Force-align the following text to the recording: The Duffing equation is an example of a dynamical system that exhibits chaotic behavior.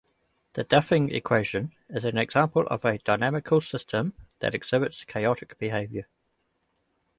The 0.53 0.63
Duffing 0.63 1.13
equation 1.13 1.75
is 1.87 2.05
an 2.05 2.17
example 2.17 2.65
of 2.69 2.83
a 2.85 2.97
dynamical 2.97 3.61
system 3.61 4.15
that 4.39 4.55
exhibits 4.55 5.03
chaotic 5.05 5.59
behavior. 5.59 6.07